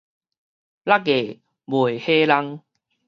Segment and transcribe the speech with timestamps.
[0.03, 0.03] 六月
[1.67, 2.61] 賣火籠